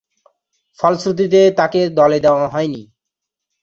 ফলশ্রুতিতে, 0.79 1.41
তাকে 1.59 1.79
দলে 1.97 2.17
নেয়া 2.23 2.47
হয়নি। 2.53 2.81